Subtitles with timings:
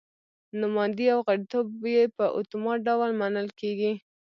[0.59, 3.93] نوماندي او غړیتوب یې په اتومات ډول منل کېږي.